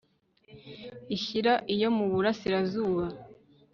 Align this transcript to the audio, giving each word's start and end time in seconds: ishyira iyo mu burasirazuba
ishyira 1.15 1.53
iyo 1.73 1.89
mu 1.97 2.05
burasirazuba 2.11 3.03